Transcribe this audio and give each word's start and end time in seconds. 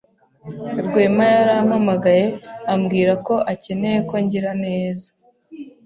Rwema 0.85 1.25
yarampamagaye 1.35 2.25
ambwira 2.73 3.13
ko 3.25 3.35
akeneye 3.53 3.99
ko 4.09 4.15
ngira 4.23 4.51
neza. 4.63 5.07